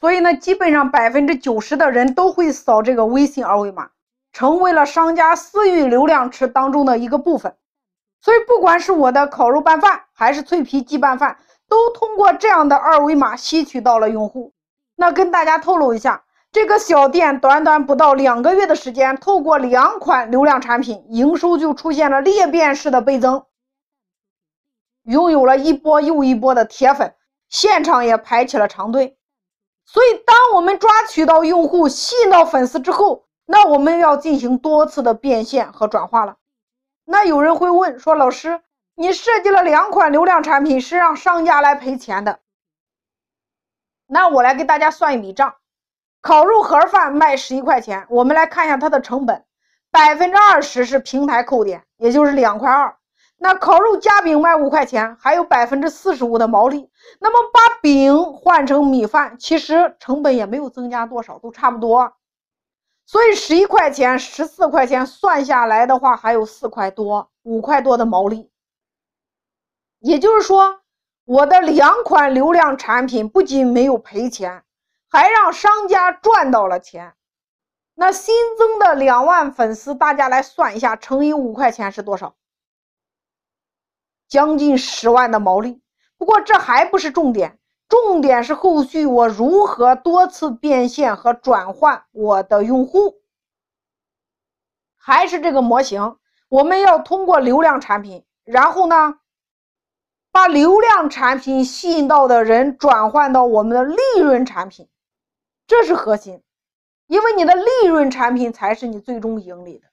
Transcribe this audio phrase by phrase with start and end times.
[0.00, 3.90] 所以呢，基本上百分之九十的人都会扫这个微信二维码，
[4.32, 7.54] 成为了商家私域流量池当中的一个部分。
[8.22, 11.36] 所以，不管是我的烤肉拌饭，还是脆皮鸡拌饭，
[11.68, 14.54] 都通过这样的二维码吸取到了用户。
[14.96, 23.44] 那跟大家透露一下，这个小店短短不到两个月的时间，透过两款流量产品，营收就出现了裂变式的倍增，
[25.04, 27.14] 拥有了一波又一波的铁粉，
[27.50, 29.18] 现场也排起了长队。
[29.92, 36.36] 所以，当我们抓取到用户、吸引到粉丝之后，那我们要进行多次的变现和转化了。
[37.04, 38.60] 那有人会问说：“老师，
[38.94, 42.38] 你设计了两款流量产品，是让商家来赔钱的。”
[44.06, 45.56] 那我来给大家算一笔账：
[46.20, 49.44] 烤肉盒饭卖十一块钱，我们来看一下它的成本，
[49.90, 52.96] 百分之二十是平台扣点，也就是两块二。
[53.42, 56.90] 那烤肉夹饼卖五块钱，还有百分之四十五的毛利。
[57.18, 62.12] 那么把饼换成米饭，其实成本也没有增加多少，都差不多。
[63.06, 68.50] 所以十一块钱、十四块钱算下来的话，还有四块多、五块多的毛利。
[70.00, 70.82] 也就是说，
[71.24, 74.64] 我的两款流量产品不仅没有赔钱，
[75.08, 77.14] 还让商家赚到了钱。
[77.94, 82.34] 那新增的两万粉丝，大家来算一下，乘以五块钱是多少？
[84.30, 85.82] 将近十万的毛利，
[86.16, 93.16] 不过这还不是重点，重点是后续我如何多次变现和转换我的用户。
[94.96, 96.16] 还是这个模型，
[96.48, 99.18] 我们要通过流量产品，然后呢，
[100.30, 104.88] 把流量产品吸引到的人转换到我们的利润产品，
[105.66, 106.40] 这是核心，
[107.08, 109.88] 因为你的利润产品才是你最终盈利的。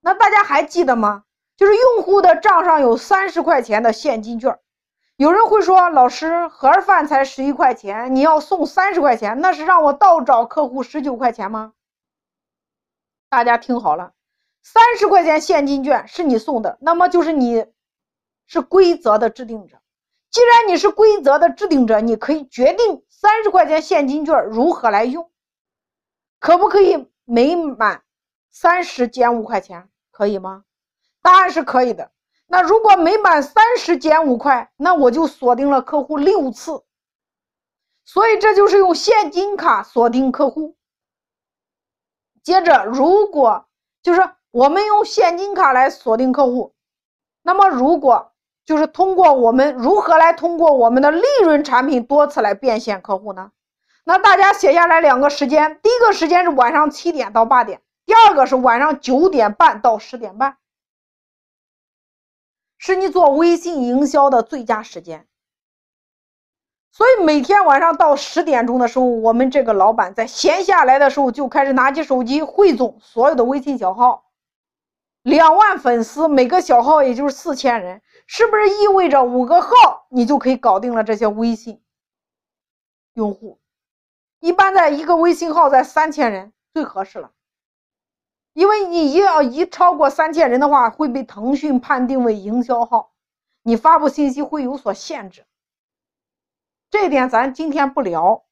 [0.00, 1.24] 那大家还记得吗？
[1.62, 4.58] 就是用户的账上有三十块钱的现金券，
[5.14, 11.74] 有人会说：“老师，盒饭才十一块钱，你要送三十块钱，那是让我倒找客户十九块钱吗？”
[13.30, 14.12] 大家听好了，
[14.64, 17.64] 三十块钱现金券是你送的，那么就是你
[18.48, 19.78] 是规则的制定者。
[20.32, 25.30] 既然你是规则的制定者，你可以决定三十块钱现金券如何来用，
[26.40, 28.02] 可不可以每满
[28.50, 30.64] 三十减五块钱，可以吗？
[31.22, 32.10] 答案是可以的。
[32.46, 36.82] 那如果每满三十减五块，那我就锁定了客户六次。
[38.04, 40.76] 所以这就是用现金卡锁定客户。
[42.42, 43.66] 接着，如果
[44.02, 46.74] 就是我们用现金卡来锁定客户，
[47.42, 48.32] 那么如果
[48.66, 53.52] 就是通过我们如何来通过我们的利润产品多次来变现客户呢？
[54.04, 60.56] 那大家写下来两个时间，第一个时间是晚上七点到八点，第二个是晚上九点半到十点半。
[62.84, 65.28] 是你做微信营销的最佳时间，
[66.90, 74.32] 所以每天晚上到十点钟的时候，我们这个老板在闲下来的时候就开始拿起手机汇总所有的微信小号，
[75.22, 79.68] 两万粉丝，每个小号也就是四千人，是不是意味着五个号
[80.10, 81.80] 你就可以搞定了这些微信
[83.14, 83.60] 用户？
[84.40, 87.30] 一般在一个微信号在三千人最合适了。
[88.52, 93.12] 因为你一要一超过三千人的话，会被腾讯判定为营销号，
[93.62, 95.46] 你发布信息会有所限制。
[96.90, 98.44] 这点咱今天不聊。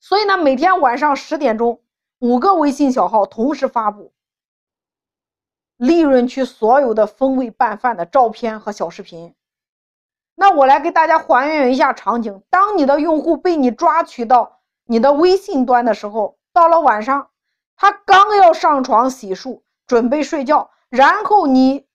[0.00, 1.82] 所以呢，每天晚上十点钟，
[2.20, 4.14] 五个微信小号同时发布
[5.76, 9.34] 利润区所有的风味拌饭的照片和小视频。
[10.34, 17.29] 那我来给大家还原一下场景：当你的用户被你抓取到你的微信端的时候，到了晚上。
[17.80, 21.86] 他刚要上床洗漱，准备睡觉，然后你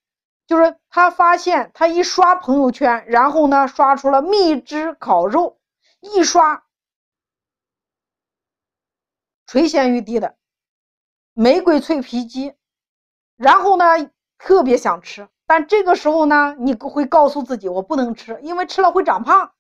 [0.48, 5.60] 就是他发现他一刷朋友圈，然后呢刷出了蜜汁烤肉，
[6.00, 6.64] 一刷
[9.46, 10.36] 垂涎欲滴的
[11.34, 12.56] 玫瑰脆皮鸡，
[13.38, 13.86] 然后呢
[14.40, 19.52] 特别想吃，但这个时候呢你会告诉自己我不能吃，因为吃了会长胖。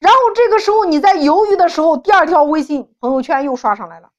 [0.00, 4.10] 然后这个时候你在犹豫的时候，第二条微信朋友圈又刷上来了。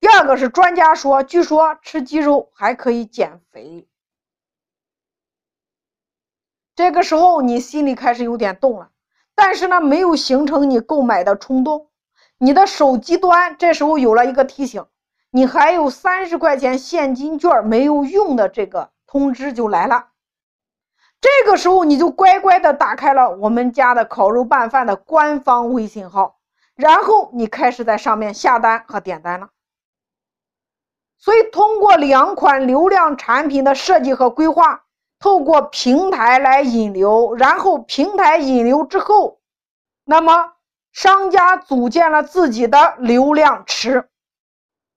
[0.00, 3.86] 第二个是专家说，据说吃鸡肉还可以减肥。
[6.74, 8.90] 这个时候你心里开始有点动了，
[9.34, 11.88] 但是呢，没有形成你购买的冲动。
[12.38, 14.86] 你的手机端这时候有了一个提醒，
[15.30, 20.08] 你还有三十块钱现金券没有用的这个通知就来了。
[21.20, 26.40] 这个时候你就乖乖的打开了我们家的烤肉拌饭的官方微信号，
[26.74, 29.50] 然后你开始在上面下单和点单了。
[31.20, 34.84] 所以，通过两款流量产品的设计和规划，
[35.18, 39.38] 透过平台来引流，然后平台引流之后，
[40.06, 40.52] 那么
[40.92, 44.08] 商家组建了自己的流量池。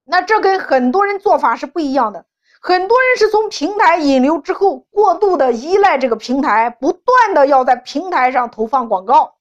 [0.05, 2.25] 那这跟很多人做法是不一样的。
[2.61, 9.35] 很多人是从平台引流之后，过度的依赖这个平台，不断的要在平台上投放广告，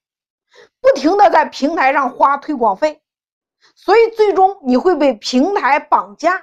[0.80, 3.00] 不停的在平台上花推广费，
[3.76, 6.42] 所以最终你会被平台绑架。